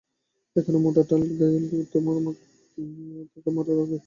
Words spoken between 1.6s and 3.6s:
হইছে তুমি তাকে